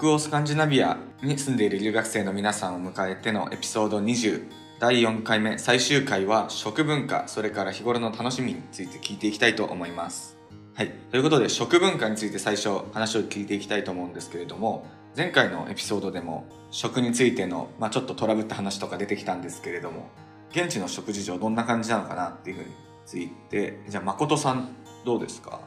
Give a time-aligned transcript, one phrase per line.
[0.00, 4.46] 北欧スカンジナビアに住んでいる留学生の皆さんを迎えてのエピソード20
[4.78, 10.38] 第4回目最終回は食文化それから日頃の楽しみについて聞いていきたいと思います。
[10.72, 10.88] はい。
[11.10, 20.08] ということで食文化について最初話を聞いていきたいと思うんですけれども前回のエピソードでも食についての、まあ、ちょっとトラブった話とか出てきたんですけれども
[20.50, 22.70] 現地の食事情どんな感じなのかなっていうふうに
[23.04, 24.70] ついてじゃあ誠さん
[25.04, 25.60] どうですか？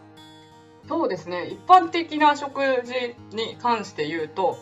[0.88, 1.48] そうですね。
[1.48, 4.58] 一般的な食事に関して言うと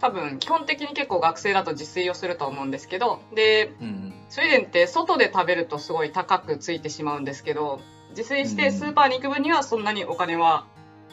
[0.00, 10.66] 多分基本的に結構学生だと自炊をすると思うんですけどで、うん、スウェーデンって外で食べるとすごい高くついてしまうんですけど自炊してスーパーに行く分にはそんなにお金は、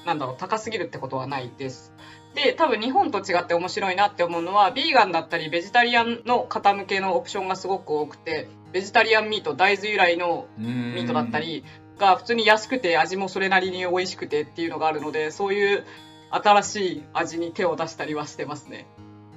[0.06, 1.92] なんだろう高すぎるってことはないです。
[2.34, 11.64] で多分日本と違って面白いなって思うのはビーガンだったりベジタリアンの方向けのオプションがすごく多くてベジタリアンミート大豆由来のミートだったり
[11.98, 15.86] が普通に安くて味もそれなりに美味しくてっていうのがあるのでそういう
[16.32, 18.88] 新しい味に手を出したりはしてますね。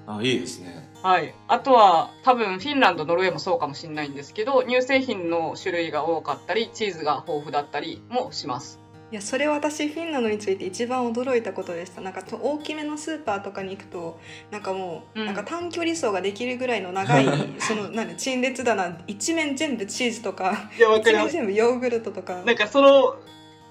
[0.07, 0.89] あいいですね。
[1.03, 1.35] はい。
[1.49, 8.86] あとは多分フィンランド、ノルウェーもそうかもしれないんですけど乳製品の種類が多かったりチーズが豊富だったりもします。
[9.13, 12.01] いやそれ私フィンランドについて一番驚いたことでした。
[12.01, 14.19] なんか大きめのスーパーとかに行くと
[14.51, 17.27] なんかもう、うん、なんか短距離走ができるぐらいの長い
[17.61, 22.43] そのなん陳列だな一面全部チーズとか一面全部ヨーグルトとか。
[22.45, 23.17] なんかその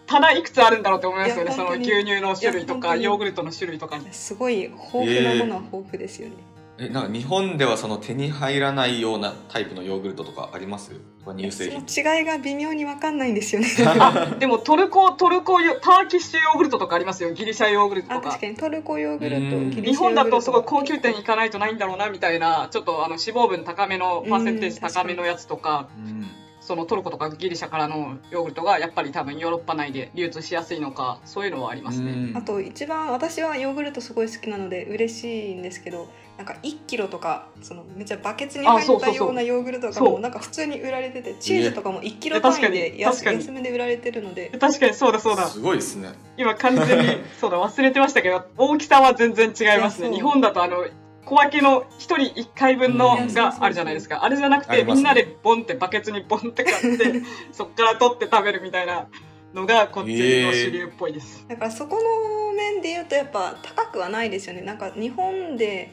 [0.08, 1.52] 棚いくつあるんだろうって思いますよね。
[1.52, 4.08] その牛乳の種類とかヨーグルトの種類とかに。
[4.12, 6.36] すごい豊富なものは豊富ですよね、
[6.78, 10.92] えなんか日本ではその手に入らないようなタイプのヨーグルトとかあります？
[11.38, 11.88] 乳製品。
[11.88, 13.68] その違いが微妙に分かんないんですよね。
[14.40, 17.32] でもトルコトルコターキッシュヨーグルトとかありますよ。
[17.32, 18.30] ギリシャヨーグルトとか。
[18.30, 18.56] 確かに。
[18.56, 19.90] トルコヨーグルトギリシャヨーグルト。
[19.92, 26.28] 日本だとすごい高級店に行かないとないんだろうなみたいなちょっとあの脂肪分高めのパーセンテージ高めのやつとか、うん
[26.66, 32.34] そのトルコとかギリシャからのヨーグルトがやっぱり多分ヨーロッパ内で流通しやすいのかそういうのはありますね。
[32.34, 40.20] あと一番私はヨーグルトすごい好きなので嬉しいんですけどなんか1キロとかそのめっちゃバケツに入ったようなヨーグルトがもう。
[40.20, 44.50] なんか普通に売られててチーズとかも1キロ単位で安安めで売られてるので。
[44.60, 45.46] 確かにそうだそうだ。
[45.46, 46.14] すごいですね。
[46.36, 47.06] 今完全に
[47.40, 50.12] そうだ忘れてましたけど大きさは全然違いますね。
[50.12, 50.88] 日本だとあの
[51.26, 54.24] 小分けの1人1回分のがあるじゃないですか。
[54.24, 57.22] あれじゃなくて、みんなでボンってバケツにボンって買って
[57.52, 59.08] そっから取って食べるみたいな
[59.54, 64.62] のがこっちの主流っぽいです、えー、だからそこの面で言うとやっぱ高くはないですよね。
[64.62, 65.92] なんか日本で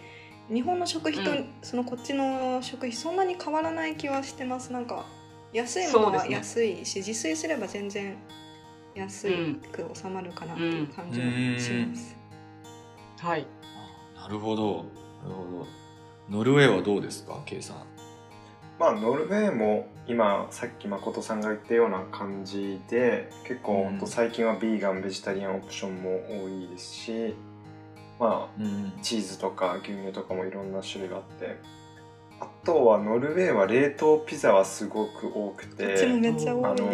[0.53, 4.73] 日本の食費と、うん、そのこっちの食費そんなに変わらない気はしてます。
[4.73, 5.07] なんか
[5.53, 8.17] 安いものは安いし、ね、自炊すれば全然
[8.95, 9.29] 安
[9.71, 11.27] く収まるかなっていう感じは
[11.59, 12.17] します、
[13.23, 13.47] うん、はい。
[14.15, 14.85] なるほど。
[14.85, 15.67] なるほど
[16.31, 17.77] ノルウェーはどうですか？K さん。
[18.79, 27.35] まあノルウェーも今さっき誠さんが言ったような感じで結構、うん、最近はビーガンベジタリアンオプションも多いですし
[28.19, 31.57] まあ、うん、チーズとか牛乳とかもいろんな種類があって
[32.41, 36.93] あとはノルウェーは冷凍ピザはすごく多くてあの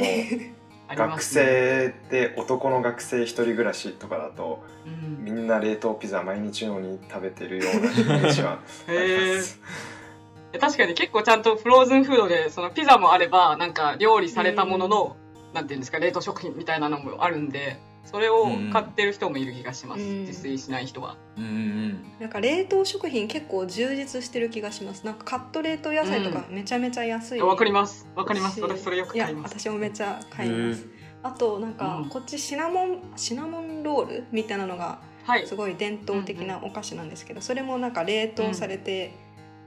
[0.97, 9.61] 学生で男の学生一人暮らしとかだと、うん、みんな冷凍ピザ毎日のように食べてるようなイメージはあります。
[10.59, 15.17] 確かに結構ちゃんとフローズンフードでそのピザもあればなんか料理されたものの、
[15.51, 25.05] うん、なんていうんですか冷凍食品みたいなのもあるんでそれを買ってる人もいる気がします、うん、自炊しない人は、うん、なんか冷凍食品結構充実してる気がします。
[25.05, 27.41] なんかカット冷凍野菜とかめちゃめちゃ安い。
[27.41, 28.09] わ、うん、かります。
[28.15, 28.61] わかります。
[28.61, 29.59] 私それよく買います。
[29.59, 30.87] 私もめっちゃ買います。
[31.23, 35.01] あとなんかこっちシナモンシナモンロールみたいなのが
[35.47, 39.13] すごい伝統的なお菓子なんですけど、それもなんか冷凍されて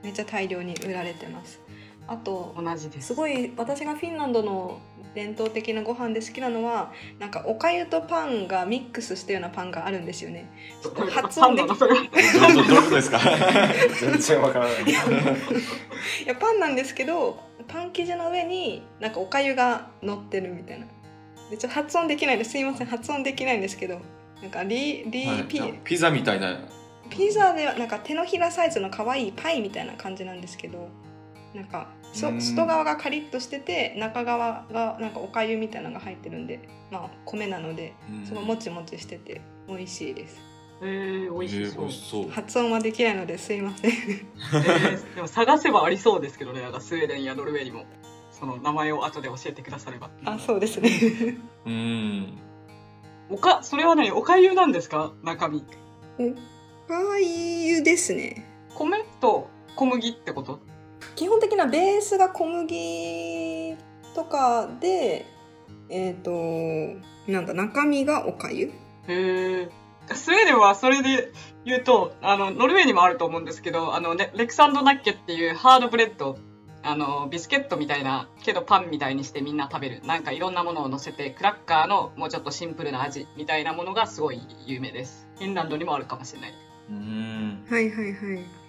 [0.02, 1.60] めっちゃ大量に売られてます、
[2.08, 3.08] あと同じです。
[3.08, 4.80] すごい私がフィンランドの
[5.14, 10.50] 伝統的なご飯で好きなのはなんかおかゆとパンがミックスしたようなパンがあるんですよね。
[11.12, 13.20] 発音できどういうことですか？
[14.00, 14.84] 全然わからない。
[14.84, 20.86] いやパンなんですけどパン生地の上になんかおかゆが乗ってるみたいな。
[21.50, 22.52] でちょ発音できないです。
[22.52, 24.00] すいません発音できないんですけど
[24.42, 26.58] なんかリリ、はい、ピピザみたいな。
[27.10, 30.88] ピザではなんか手のひらサイズの可愛いパイみたいな感じなんですけど。
[31.54, 37.94] なんかそ外側がカリッとしてて中側がなんかおかゆみたいなのが入ってるんでまあ米なので
[38.26, 40.42] すごいもちもちしてて美味しいです。
[40.84, 42.30] えー、美味しそう,、えー、そう。
[42.30, 47.86] 発音はできないのですいません、えー、でも探せばありそうですけどねなんかスウェーデンやノルウェーにも。
[48.32, 50.10] その名前を後で教えてくだされば。
[50.26, 51.38] あそうですね。
[51.68, 52.40] うん。
[53.30, 54.10] おかそれは何？
[54.12, 55.14] おかゆなんですか？
[55.22, 55.64] 中身。
[56.18, 56.32] お
[56.88, 58.48] かゆですね。
[58.74, 60.60] 米と小麦ってこと？
[61.22, 63.78] 基本的なベースが小麦
[64.16, 65.28] とかで
[65.88, 67.00] えっ、ー、と
[67.32, 68.72] なんだ中身がおかゆ
[69.08, 69.70] へえ
[70.16, 71.32] スウェーデンはそれで
[71.64, 76.38] 言うと、あの、ノルウェーにもあると思うんですけど、あの、レレクサンドナッケっていうハードブレッド、
[76.82, 80.02] あの、ビスケットみたいな、けどパンみたいにしてみんな食べる。
[80.04, 85.30] なんかいろんなものを乗せて、クラッカーのもうちょっとシンプルな味みたいなものがすごい有名です。
[85.38, 86.54] フィンランドにもあるかもしれない。
[86.90, 87.66] うん。
[87.70, 88.61] はいはいはい。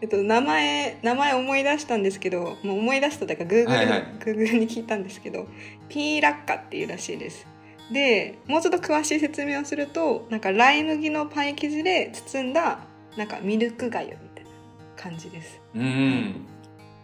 [0.00, 5.46] えっと、名前、名前思い出したんですけど、もう思い出したというか、グーグル、はいはい、グーグルに聞いたんですけど、
[5.88, 7.46] ピーラッカっていうらしいです。
[7.90, 12.80] でもうちょっと詳しい説明をするとなんかライ麦のパイ生地で包んだ
[13.16, 14.50] なんかミルクがゆみたいな
[14.96, 15.60] 感じです。
[15.74, 16.46] うん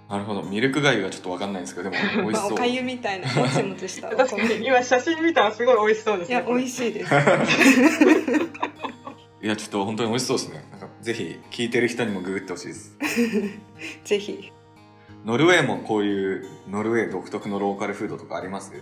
[0.08, 0.42] なるほど。
[0.42, 6.34] ミルクがゆはちょっと分かんないんですけどでも 美味しそう、おかゆみたいなもちもちした 確かに今写真見たらすごい美味しそうですね。
[6.34, 7.14] いや美味しいです。
[9.42, 10.63] いやちょっと本当に美味しそうですね
[11.04, 12.96] ぜひ聞いてる人にもググってほしいです。
[14.04, 14.50] ぜひ。
[15.26, 18.72] ノルウェーもこういうノルウェー独特のローカルフードとかあります？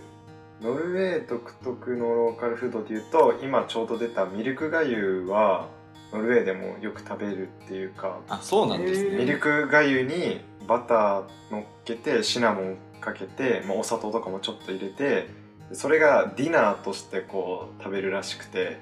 [0.61, 5.67] ノルウェー独特のローカルフードでいうと今ちょうど出たミルクがゆは
[6.13, 8.21] ノルウェーでもよく食べるっていうか。
[8.29, 9.17] あそうなんですね。
[9.17, 15.27] ミルクがゆにバター乗っけてシナモンかけて、まあ、お砂糖とかもちょっと入れて
[15.73, 18.77] それがディナーとしてこう食べるらしくて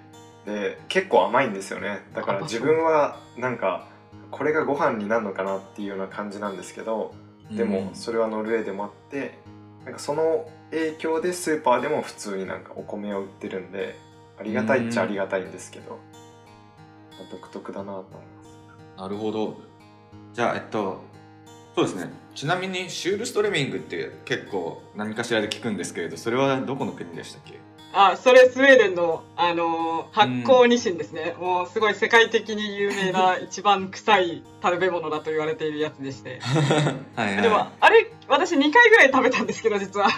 [0.46, 2.00] で結構甘いんですよね。
[2.14, 3.88] だから自分はなんか
[4.32, 7.14] これがご飯になるのかなっていうような感じなんですけど
[7.52, 9.38] でもそれはノルウェーでもあって
[9.86, 13.96] なんかその影響でスーパーでも普通になんかお米を売ってるんで
[14.40, 16.00] ありがたいっちゃありがたいんですけど、
[17.32, 19.02] 独特だなと思います。
[19.02, 19.58] なるほど。
[20.34, 21.02] じゃあえっと
[21.76, 22.12] そうですね。
[22.34, 27.60] ちなみにシュールストレミングって結構何かしらで聞くんですけれどそれはどこの国でしたっけ？
[27.94, 36.40] あそれスウェーデンの、あのー、発酵ニシンですね、うん、もうすごい世界的に有名な一番臭い食べ物だと言われているやつでして。
[37.16, 40.10] はい、はい、でもあれ私2回ぐらい食べたんですけど実は。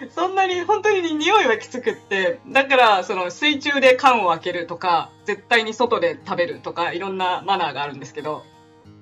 [0.14, 8.44] そんなに本当に匂いはきつくって、だからその水中で缶を開けるとか、絶対に外で食べるとか、いろんなマナーがあるんですけど。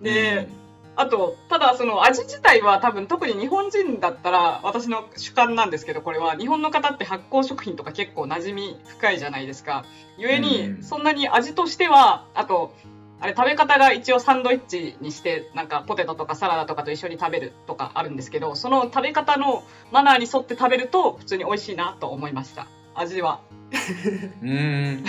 [0.01, 0.49] で、
[0.97, 9.85] あと、ただその味自体は多分特に日本人だったら私の主観なんですけど、これは日本の方って発酵食品とか結構馴染み深いじゃないですか。
[10.17, 12.75] 故に、そんなに味としては、あと、
[13.21, 22.67] あれ食べ方が一応サンドイッチにしてなんかポテトとかサラダとかと一緒に食べるとかあるんですけどその食べ方のマナーに沿って食べると普通に美味しいなと思いました。
[22.95, 23.41] 味は。
[24.43, 25.05] うん。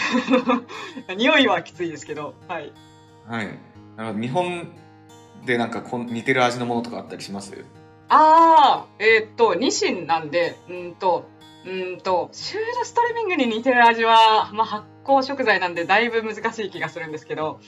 [1.17, 2.71] 匂いはきついですけどはい。
[3.27, 3.47] はい。
[3.97, 4.71] なるほど日本
[5.45, 7.65] でなんかこ似てる味のものとかあったりします？
[8.09, 11.29] ああえー、っとニシンなんでうんと
[11.65, 17.59] うんとシュールストリミングに似てる味は、まあ、発酵食材なんでだいぶ難しい気がするんですけど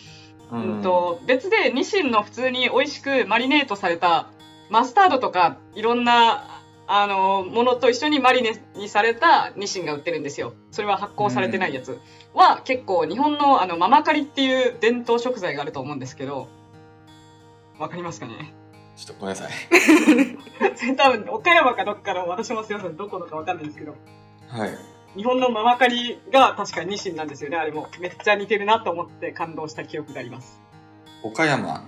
[0.52, 4.30] うんと別でニシンの普通に美味しくマリネートされた
[4.70, 6.56] マスタードとかいろんな
[6.92, 10.54] あのものと一緒にマリネにされたニシンが売ってるんですよ。
[10.72, 12.00] それは発酵されてないやつ。
[12.34, 16.48] は結構日本のあのママカリっていう伝統食材があると思うんですけど
[17.80, 18.54] わかりますかね？
[18.96, 19.52] ちょっとごめんなさい。
[20.96, 23.96] 多分岡山かどっかの私もすいませんどこのかわかんないですけど。
[24.50, 24.78] はい。
[25.16, 27.88] 日本のママカリが確かニシンなんですよね、あれも。
[28.00, 30.62] めっちゃ似てるなと思って感動した記憶があります。
[31.24, 31.84] 岡山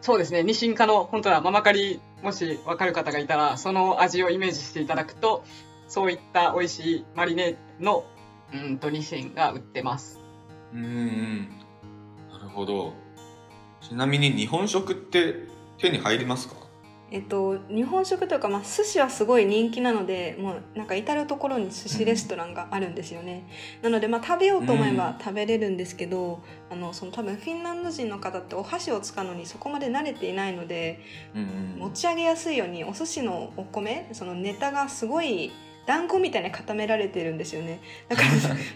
[0.00, 5.44] そうですね、ニシン科の本当はママカリ、もし分かる方がいたら、その味をイメージしていただくと、
[5.86, 8.04] そういった美味しいマリネの
[8.52, 10.18] うんとニシンが売ってます。
[10.72, 11.48] うん、
[12.30, 12.94] なるほど。
[13.80, 15.46] ちなみに日本食って
[15.78, 16.68] 手に入りますか？
[17.10, 23.48] えっと、日本食というか、まあ、寿司はすごい人気なのでもうなんか至る所に寿司レストランがあるんですよね、
[23.82, 31.00] うん、なので、まあ、食べようと思えば食べれるんですけど、うん、あのその多分フィンランド人の方ってお箸を使うのにそこまで慣れていないので、
[31.34, 35.50] うん、持ち上げやすいようにお寿司のお米そのネタがすごい
[35.86, 37.80] 団子みたいに固められてるんですよね。
[38.10, 38.22] だか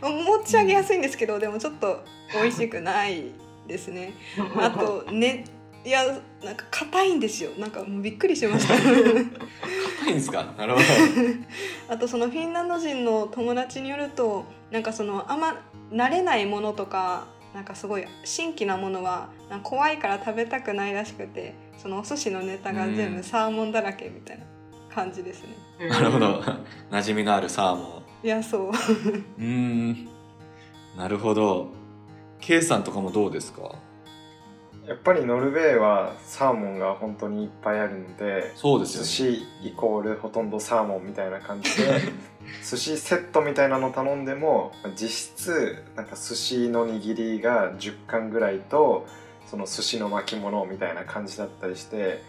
[0.00, 3.24] ら 持ち上げやすいんですけどでもちょっと美味しくない
[3.72, 4.14] ですね。
[4.60, 5.44] あとね
[5.84, 6.04] いや
[6.44, 7.50] なんか硬いんですよ。
[7.58, 8.74] なんかもうびっくりしました。
[8.76, 8.90] 硬
[10.10, 10.54] いんですか？
[10.56, 10.84] なるほど。
[11.88, 15.60] あとそのフィンランド人の友達によるとなんかそのあんま
[15.90, 19.30] 慣れないものとかなんかすごい新規なものは
[19.64, 24.44] 怖いから食べたくないらしくてそのお寿司のネタが全部サーモンだらけみたいな
[24.94, 25.42] 感じです
[25.80, 26.40] ね、なるほど。
[26.90, 27.82] 馴染みのあるサーモ
[28.22, 28.26] ン。
[28.26, 28.72] いやそう。
[29.38, 30.08] うん。
[30.96, 31.72] なるほど
[32.42, 33.62] K さんとかもどうですか？
[34.86, 42.00] やっぱりノルウェーはサーモンが本当にいっぱいあるのでそうですよ、ね、寿司イコールほとんどサーモンみたいな感じで
[42.68, 45.08] 寿司セットみたいなの頼んでも実
[45.38, 49.06] 質なんか寿司の握りが10貫ぐらいと
[49.46, 52.20] その寿司の巻物みたいな感じだったりして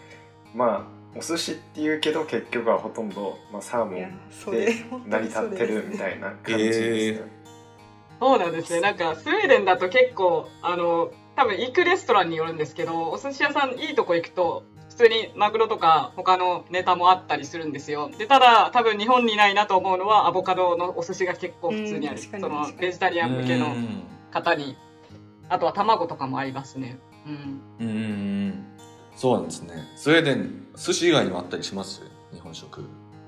[0.53, 4.75] まあお寿司っていうけど結局はほとんど、まあ、サーモンで
[5.07, 7.32] 成り立ってるみたいな感じですね。
[8.19, 8.81] そうなんですね。
[8.81, 18.11] なんかスウェーデンだと結構あの多分行くレストランによるんですけど、お寿司屋さんいいとこ行くと普通にマグロとか他のネタもあったりするんですよ。
[18.17, 22.19] でただ多分日本にないなと思うのはアボカドのお寿司が結構普通にある。
[22.19, 23.75] そのベジタリアン向けの
[24.31, 24.77] 方に、
[25.49, 26.99] あとは卵とかもありますね。
[27.25, 27.61] うん。
[27.79, 28.65] うん
[29.15, 29.73] そうなんですね。
[29.95, 32.01] スウェーデン寿司以外にもあったりします？
[32.31, 32.83] 日本食。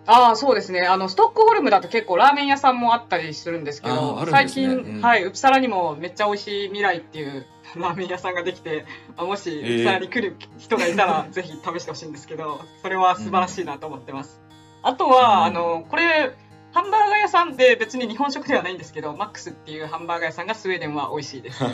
[0.07, 0.81] ああ、そうですね。
[0.81, 7.45] あの、ストックホルムだと結構ラーメン屋さんもあったりするんですけど、ね、最近、うん、はい、ウプサラにもめっちゃ美味しい未来っていう
[7.75, 8.85] ラーメン屋さんができて、
[9.17, 14.41] もしウプサラに来る人がいたら、 ぜひ試してほしいんですけど、それは素晴らしいなと思ってます。
[14.83, 16.35] うん、あとは、あの、これ、
[16.75, 21.59] ハンバーガー屋さんで別に日本食ではないんですけど、マックスっていうハンバーガー屋さんがスウェーデンは美味しいです。
[21.63, 21.73] ちょっ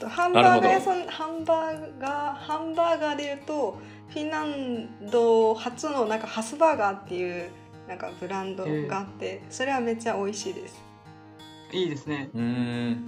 [0.00, 3.78] とハンバーガー屋さん、ハンバーガー、ハンバーガーで言うと、
[4.12, 7.50] フィンランド初のなんかハスバーガーっていう
[7.88, 10.82] なんかブランドがあって、それはめっちゃ美味しいです。
[11.72, 12.30] いいですね。
[12.34, 13.06] うん。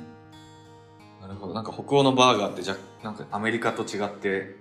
[1.20, 1.54] なるほど。
[1.54, 4.56] なんか北欧のバーガーってじゃなんかアメリカと違って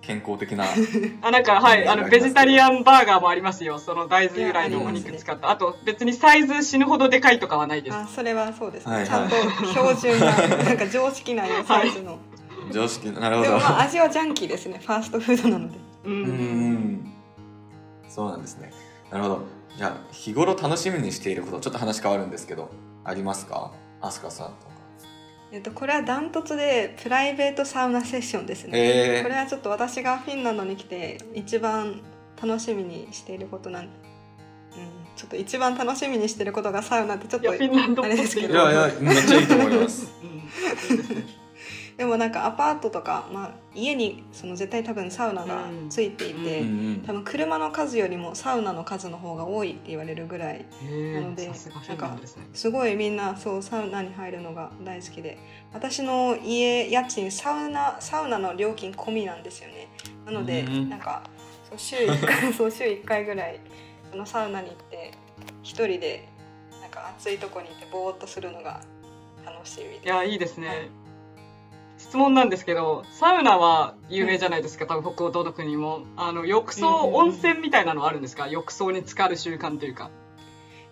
[0.00, 0.64] 健康的な
[1.22, 3.78] あなんかはいあのベジタリアンバーガーもありますよ。
[3.78, 5.48] その大豆由来のお肉使った。
[5.48, 7.94] あ,、あと別にサイズ死ぬほどでかいとかはないです。
[7.94, 12.20] あそれはそうですね、はいはい、ちゃんと標準な なんか常識内のサイズの、はい、
[12.72, 13.10] 常識。
[13.10, 13.48] なるほど。
[13.48, 14.80] でもまあ味はジャンキーですね。
[14.84, 15.78] ファーストフードなので。
[16.04, 17.12] うん。
[18.08, 18.72] そうなんですね。
[19.10, 19.40] なるほど。
[19.76, 22.70] じゃあ日頃楽しみにしていることちょっと話変わるんですけど
[23.04, 23.72] ありますか？
[24.00, 24.54] アスカさんと
[25.52, 32.00] えっと、これはダントツでプライベートサウナセッションですね、えー、これはちょっと私がフィンランドに来て一番
[32.42, 33.90] 楽しみにしていることなんうん、
[35.14, 37.52] ちょっと一番楽しみにしていることがサウナってちょっとあ
[38.08, 38.54] れですけど。
[38.54, 40.12] いやいやめっちゃいいと思います、
[41.96, 50.66] でもなんかアパートとか、まあ、家にその絶対多分サウナがついていて、うん、多分車の数よりもサウナの数の方が多いって言われるぐらい
[51.14, 51.50] なので
[51.88, 52.18] なんか
[52.52, 55.38] すごいみんなそうサウナに入るのが大好きで
[55.72, 59.88] 私の家家賃サウナサウナの料金込みなんですよね。
[60.26, 61.22] なので、うん、なんか
[61.68, 63.60] そう週1回 そう週1回ぐらい
[64.10, 65.12] そのサウナに行って
[65.62, 66.28] 一人で
[66.82, 68.82] なんか暑いとこにいてぼーっとするのが
[69.46, 70.22] 楽しいみたいな。
[70.24, 71.05] いやいいですね、はい
[71.98, 76.02] 質問なんですけどサウナは有名じゃないですか、多分北欧どの国も。
[76.16, 78.48] あの浴槽、温泉みたいなのあるんですか？
[78.48, 80.10] 浴槽に浸かる習慣というか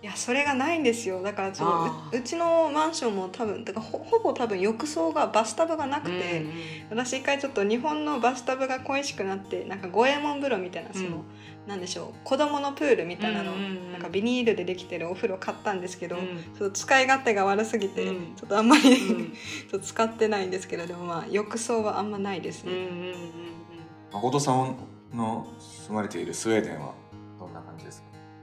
[0.05, 1.23] いやそれがないんですよ。
[1.23, 6.53] だからちょうちのマンションも多分だからほほぼ多分浴槽がバスタブがなくて、うんうん、
[6.91, 11.23] 私一回ちょっと日本のバスタブが恋しくなってなんか五右衛門風呂みたいなその、うん。
[11.67, 16.23] なんでしょう子供のプールみたいなの、なんかビニールでできてるお風呂買ったんですけど、うん、
[16.55, 22.73] ちょっと使い勝手が悪すぎて、うん、ちょっとあんまり ちょっと使ってないんですけどでもまあ浴槽はあんまないですね。
[24.13, 24.77] 誠さん
[25.15, 26.93] の住まれているスウェーデンは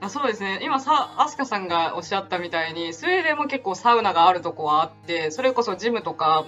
[0.02, 6.46] あそうですね今さ飛鳥さんがおっしゃったみたいにスウェーデンも結構サウナがあるとこはあってそれこそジムとか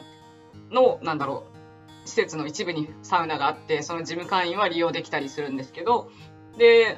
[0.71, 1.45] のなんだろ
[2.05, 6.09] う施設の一部にサウナがあってその事務会員は利用できたりするんですけど
[6.57, 6.97] で、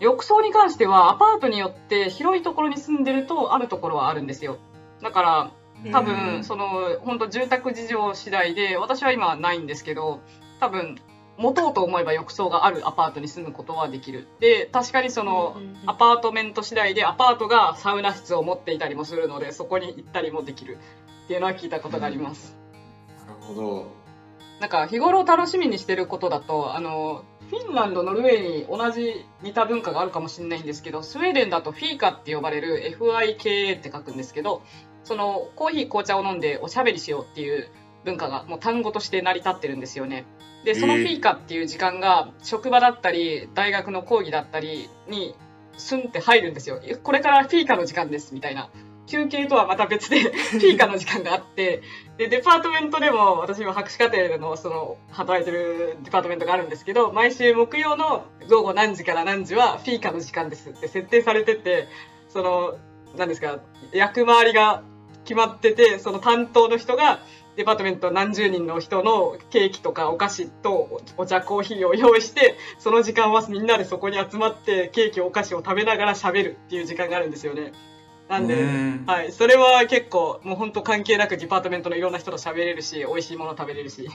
[0.00, 4.58] 浴槽に関してはアパートによって広いところに住んでるとあるところはあるんですよ。
[5.02, 5.50] だから
[5.92, 10.20] 多分その本当住宅事情次第で私は今ないんですけど
[10.58, 10.96] 多分
[11.38, 14.26] 持とうと思えば浴槽があるアパートに住むことはできる。
[14.40, 20.78] で確かにそのアパートメント次第でアパートがサウナ室を持っていたりもするのでそこに行ったりもできる
[21.24, 22.56] っていうのは聞いたことがあります。
[23.26, 23.86] なるほど。
[24.60, 34.62] なんか日頃楽しみにしてることだとあのフィンランド、ノルウェーに同じ似た文化があるかもしれないんですけど、スウェーデンだとフィーカって呼ばれる FIKA って書くんですけど、
[35.04, 37.70] そのコーヒー、紅茶を飲んでおしゃべりしようっていう
[38.06, 40.24] 文化がもう単語として成り立ってるんですよね。
[40.64, 45.34] で、そのフィーカっていう時間が職場だったり、大学の講義だったりに
[45.76, 46.80] スンって入るんですよ。
[47.02, 48.70] これからフィーカの時間ですみたいな。
[49.06, 50.18] 休憩とはまた別で
[50.50, 51.82] フィーカの時間があって、
[52.16, 61.86] で、デパートメントでも、私は博士課程の、その、働いてるデパートメントがあるんですけど、毎週木曜の午後何時から何時はフィーカの時間ですって設定されてて、
[62.28, 62.78] その、
[63.16, 63.60] 何ですか、
[63.92, 64.82] 役回りが
[65.24, 67.20] 決まってて、その担当の人が、
[67.56, 77.72] デパートメント何十人の人のケーキとかお菓子とお茶コーヒーを用意して、その時間はみんなでそこに集まってケーキお菓子を食べながら喋るっていう時間があるんですよね。
[78.28, 78.66] なんで、
[79.06, 84.08] はい、それは結構もう本当関係なく department のいろんな人と喋れるし美味しいもの食べれるし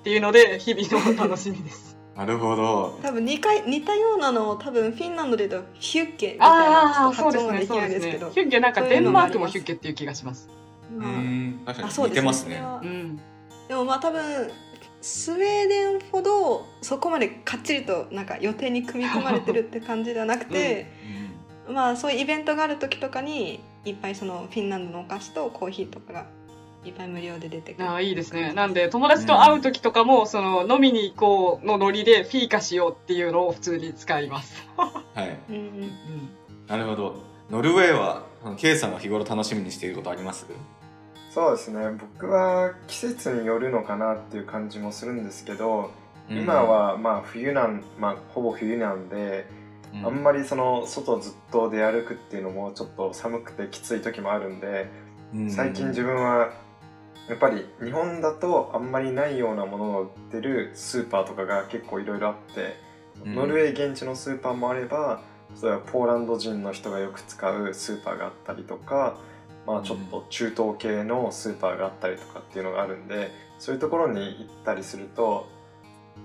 [0.00, 1.96] っていうので日々の楽しみです。
[2.16, 2.98] なるほど。
[3.00, 10.48] 多分似か似たようなのを多分フィンランドで言うとヒュッケみたいなちょっと発音できないですけど、ねね、ヒュッケなんかデンマークもヒュッケっていう気がします。
[11.06, 12.62] うん、確かに似てますね。
[12.82, 13.20] うん、
[13.68, 14.50] でもまあ多分
[15.00, 20.90] スウェーデンほどそこまでかっちりとなんか予定に組み込まれてるって感じではなくて、
[21.68, 26.26] うんまあそういうイベントがある時とかにいっぱいそのフィンランドのお菓子とコーヒーとかが
[26.82, 27.90] いっぱい無料で出てくる。
[27.90, 28.54] あいいですね。
[28.54, 34.66] なんで友達と会う時とかも、うん、その飲みに行こうのノリでフィーカしようっていうのを普通に使います。
[34.76, 35.38] はい。
[35.50, 35.90] うんうん、
[36.66, 37.22] なるほど。
[37.50, 38.24] ノルウェーは
[38.56, 40.46] K さんは日頃楽しみにしていることあります？
[41.38, 41.78] そうですね。
[41.92, 45.92] 僕は季節によるのかなっていう感じもするんですけど、
[46.28, 49.46] うん、今はまあ冬なんまあほぼ冬なんで、
[49.94, 54.90] うん、あんまりその外ずっと出歩くっていうのもちょっと寒くてきつい時もあるんで、
[55.32, 56.50] うん、最近自分は
[57.28, 62.74] やっぱり日本だとあんまりないようなものを売ってるスーパーとかが結構いろいろあって、
[63.24, 65.20] ノルウェー現地のスーパーもあれば
[65.62, 69.18] 例えばポーランド人の人がよく使うスーパーがあったりとか、
[69.68, 75.46] まあ、ちょっと中東系のスーパーがあったりとかっていうのがあるんでそういうところに行ったりすると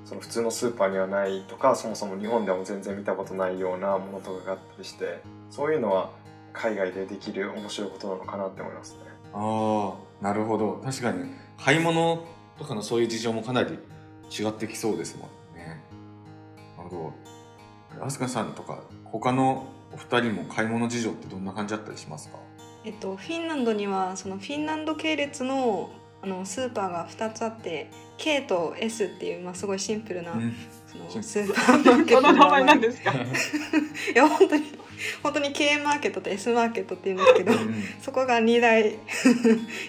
[0.06, 5.20] その普通のスーパーにはないとかそもそも日本でも全然見たことないようなものとかがあったりして
[5.50, 6.10] そういうのは
[6.54, 9.00] 海外でできる面白いことなのかなって思いますね。
[9.34, 12.24] ああなるほど確かに買い物
[12.58, 13.78] とかのそういう事情もかなり
[14.32, 15.82] 違ってきそうですもんね。
[16.78, 17.14] なるほ
[18.00, 18.06] ど。
[18.06, 22.38] 飛鳥さんとか他のお二人も買い物事情ってどんな感じだったりしますか？
[22.86, 25.90] えっと、フィンランドにはそのフィンランド系列の
[26.22, 30.56] あのスーパーが2つあって K と S っていう、まあ、すごいシンプルな、うん、
[30.88, 33.12] そのスーパーマーケットの名前なんですか？
[33.12, 33.16] い
[34.16, 34.63] や本当に
[35.22, 38.98] 本当に K マーケットと S マーケットっていうんですけど、うん、そこが2台 い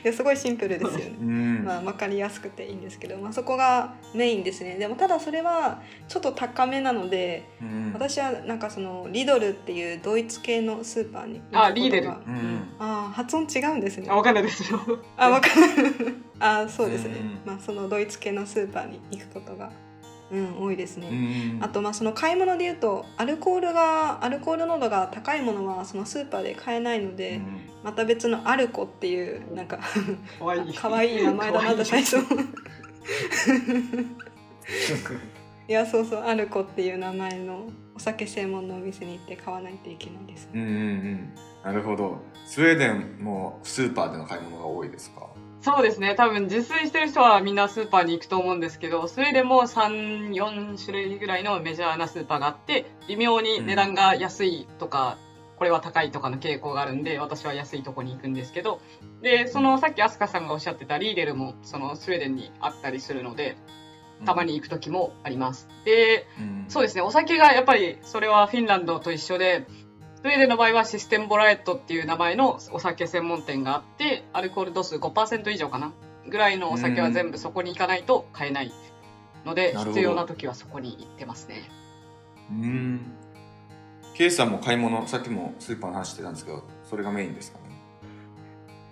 [0.03, 4.77] やすごいシンプルですよね、うん、まあ、分かりやすくていいんですけど、まあ、そこがメインですね。
[4.77, 12.11] でもただそれはちょっと高めなので、うん、私はなんかそのリドルっていうドイツ系のスーパーにあリーデル、
[12.79, 14.09] あ発音違うんですね。
[14.11, 14.71] あ分かんないです。
[14.71, 14.81] よ
[15.17, 16.15] あ分かんない。
[16.41, 19.71] あそうですね、まあ、そのドイツ系のスーパーに行くことが
[20.35, 21.09] うん、多いですね。
[21.61, 29.79] あとまあその買い物で言うとアルコールがアルコール濃度が高いものはそのスーパーで買えないので、うん、また別のアルコっていうなんか
[30.39, 30.69] かわい。
[30.69, 32.17] い 可愛い名前だなと最初。
[35.67, 41.35] いやそうそうアルコっていう名前のお酒専門のお店に行って買わないといけないです、うんうんうん。
[41.63, 42.19] なるほど。
[42.45, 45.29] スウェーデンもスーパーでの買い物が多いですか？
[45.65, 46.15] そうですね。
[46.15, 55.17] 多分自炊してる人はみんなスーパーに行くと思うんですけどそれでも34種類ぐらいのメジャーなスーパーがあって微妙に値段が安いとか、
[55.53, 58.83] うん、これは高いとかの傾向があるんで私は安いとこに行くんですけど
[59.23, 63.57] でそのさっき飛鳥さんがおっしゃってたリーデルもそのスウェーデンにあったりするので
[64.27, 65.69] たまに行く時もあります。
[65.85, 67.03] で、うん、そうですね。
[67.03, 69.67] お酒がやっぱりそれはフィンランドと一緒で
[70.25, 75.93] スウェーデンの場合はシステムボラエットっていう名前のお酒専門店があってアルコール度数5%以上かな。
[76.27, 78.73] ぐらいのお酒は全部そこに行かないと買えない
[79.45, 81.69] ので必要な時はそこに行ってますね。
[82.51, 83.01] うん。
[84.15, 87.65] ケイさんも買い物さっきもスーパーの話してたんですけどそれがメインですかね？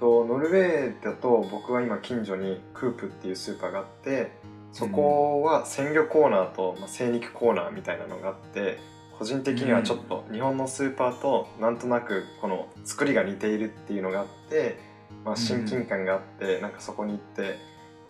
[0.00, 4.32] とノルウェーだと僕は今近所にクープっていうスーパーがあって
[4.70, 8.91] そこは鮮魚コーナーと精肉コーナーみたいなのがあって
[9.22, 14.80] 個人的にはちょっと日本のスーパーとなんとなくこの作りが似ているっていうのがあって、
[15.24, 17.56] まあ、親近感があって、なんかそこに行って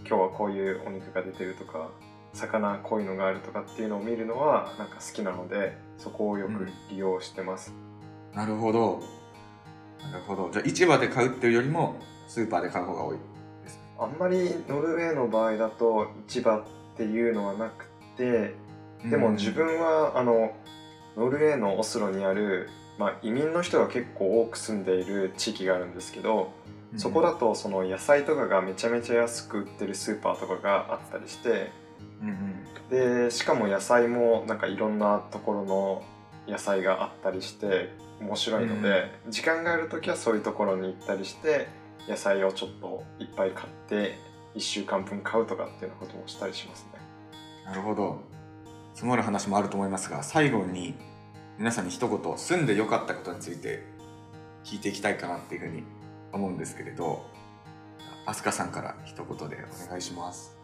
[0.08, 1.90] 今日はこういうお肉が出てるとか
[2.32, 7.74] 魚こういうのがあるとかっていうのを見るのはなんか好きなのでそこをよく利用してます、
[8.32, 9.02] うん、なるほど。
[10.10, 10.48] なるほど。
[10.50, 11.96] じゃあ市場で買うっていうよりも
[12.26, 13.18] スーパーで買う方が多い
[13.64, 13.78] です。
[13.98, 16.64] あんまりノルウェーの場合だと市場っ
[16.96, 17.84] ていうのはなく
[18.16, 18.54] て
[19.10, 20.54] でも自分はあの
[21.16, 26.52] ノルウェーのオスロにある、まあ、移民の人が結構多く住んでいる地域があるんですけど、
[26.92, 31.70] うん、そこだとその野菜とかがめちゃめちゃ安く売ってるスーパーとかがあったりして、
[32.22, 36.02] うんうん、でしかも野菜もなんかいろんなところの
[36.46, 41.68] 野菜があったりして面白いので、うん、時間がある時はそういうところに行ったりして
[42.08, 44.18] 野菜をちょっといっぱい買って
[44.54, 47.00] 1週間分買うとかっていうようなこともしたりしますね。
[47.64, 48.20] なるほど
[48.94, 50.94] 積もる話もあると思いますが最後に
[51.58, 53.84] 皆さんに一言住んで良かったことについて
[54.64, 55.82] 聞いていきたいかなっていうふうに
[56.32, 57.24] 思うんですけれど
[58.26, 60.56] 飛鳥さんから一言でお願いします。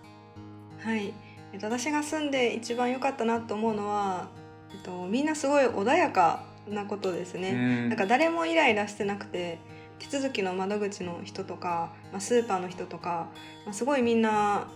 [0.81, 1.13] はい。
[1.61, 4.29] 私が住んで一番良かったなと思うのは、
[4.73, 7.89] えっと、みんなすごい穏やかなことですね。
[7.89, 9.59] なんか誰もイライラしてなくて
[9.99, 13.29] 手続きの窓口の人とか、まあ、スーパーの人とか、
[13.65, 14.69] まあ、すごいみんな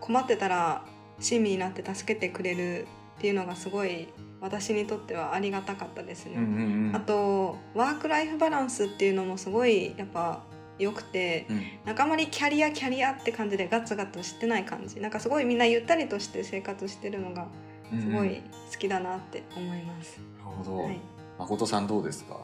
[0.00, 0.84] 困ってたら
[1.18, 2.86] 親身になって助けてくれる
[3.20, 4.08] っていうのがすごい
[4.40, 6.36] 私にとってはありがたかったですね。
[6.36, 10.42] うんうんうん、あとワーク・ライフ・バランスっていうのもすごいやっぱ
[10.78, 17.48] 良くて、うん、なんかあまりキャリアキャリアって感じでガツガツしてない感じなんかすごいみんなゆったりとして生活してるのが
[17.90, 18.40] すごい
[18.72, 20.18] 好きだなって思います。
[20.18, 21.00] うんうん、なるほど、はい、
[21.38, 22.40] 誠さんどうですか？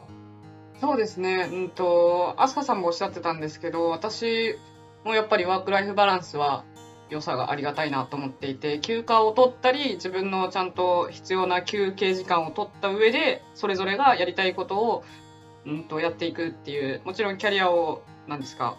[0.79, 1.49] そうですね。
[1.51, 4.53] うんと、アスカさんもおっしゃってたんですけど、私
[5.03, 6.65] もやっぱりワークライフバランスは
[7.09, 15.03] 良さがありがたいなと思っていて、休暇を取ったり、自分のちゃんと必要な休憩時間を取った上で、それぞれがやりたいことを、
[15.65, 18.77] うんと、やっていくっていう、もちろんキャリアを、何ですか、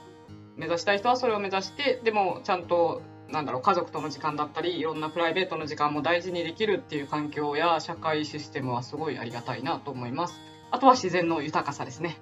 [0.57, 10.41] 目指したい人はそれを目指して、でもちゃんとなんだろう家族との時間だったりいろんなプライベートの時間も大事にできるっていう環境や社会システムはすごいありがたいなと思います。
[10.71, 12.19] あとは自然の豊かさですね。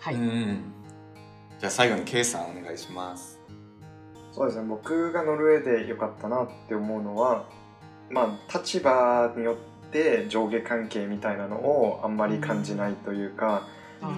[0.00, 0.14] はい。
[0.14, 3.37] じゃあ最後に K さんお願いします。
[4.38, 4.66] そうですね。
[4.68, 7.44] 僕がノルウェーで良かったなって思うのは
[8.08, 13.66] まあ立場によって上下関係みたいなのをあんまり感じないというか、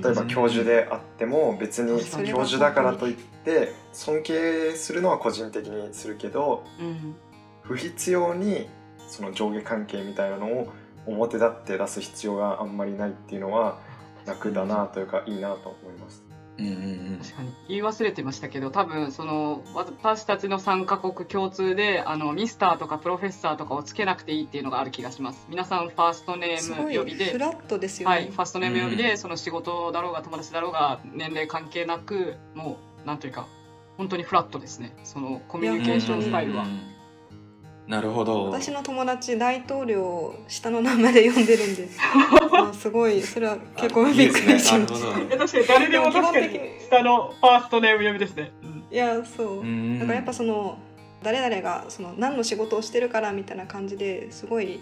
[0.02, 6.64] 例えば教授であっても別に教授だからといって尊敬するのは個人的にするけど、
[7.62, 8.68] 不必要に
[9.08, 10.68] その上下関係みたいなのを
[11.06, 13.78] 表立って出す必要があんまりないっていうのは
[14.26, 16.29] 楽だなというかいいなと思います。
[16.60, 17.52] うんうんうん、確かに。
[17.68, 25.46] 言い忘れてましたけど多分その私たちの3カ国共通であのミスターとかプロフェッサーとかをつけなくていいっていうのがある気がします。
[25.48, 33.46] 皆さんファーストネーム呼びでフラットですよね、はい、ファーストネーム呼びで、その仕事だろうが友達だろうが年齢関係なくもうなんというか
[33.96, 34.92] 本当にフラットですね。
[35.04, 36.66] そのコミュニケーションスタイルは。
[37.90, 38.44] なるほど。
[38.44, 41.98] 私の友達大統領下の名前で呼んでるんです。
[42.78, 44.86] すごいそれは結構びっくりしました、ね、
[45.36, 48.52] 確かに誰でも確かに下のファーストネーム呼びですね、
[48.92, 49.98] いやそう。
[49.98, 50.78] だからやっぱその
[51.24, 54.78] 誰々がその何の仕事をしてるからみたいな感じですごい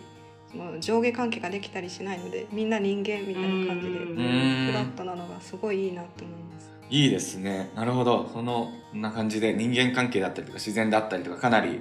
[0.52, 6.70] その上下関係ができたりしないのでみんな人間みたいな感じでフラットなのがすごいいいなと思います。
[6.90, 7.70] いいですね。
[7.74, 8.28] なるほど。
[8.34, 11.80] そのこんな感じで人間関係だったりとか自然だったりとかかなり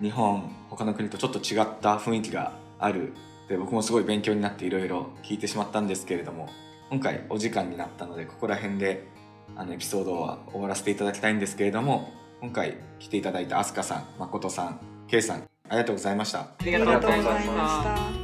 [0.00, 3.12] 日本他の国とちょっと違った雰囲気がある。
[3.48, 6.48] で僕もすごい勉強になっていろいろ聞いてしまったんですけれども
[6.88, 9.08] 今回お時間になったのでここら辺で
[9.56, 16.40] あのエピソードは終わらせていただきたいんですけれども今回来ていただいた飛鳥さん誠さん K さんありがとうございました。
[16.40, 17.46] ありがとうございまし
[18.14, 18.19] た。